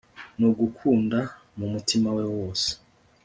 [0.39, 1.19] Nugukunda
[1.57, 2.69] mumutima we wose